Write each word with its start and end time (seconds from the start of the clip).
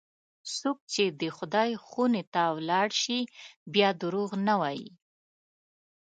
څوک 0.57 0.77
چې 0.93 1.03
د 1.21 1.23
خدای 1.37 1.71
خونې 1.85 2.23
ته 2.33 2.43
ولاړ 2.57 2.89
شي، 3.01 3.19
بیا 3.73 3.89
دروغ 4.01 4.29
نه 4.47 4.53
وایي. 4.61 4.89